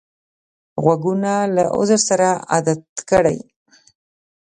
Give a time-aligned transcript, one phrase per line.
[0.83, 3.37] غوږونه له عذر سره عادت کړی